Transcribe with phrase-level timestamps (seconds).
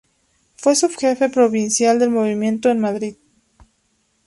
[0.55, 3.17] Fue subjefe provincial del Movimiento en Madrid.